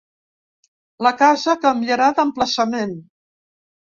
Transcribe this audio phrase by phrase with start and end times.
[1.07, 2.97] La casa canviarà d’emplaçament.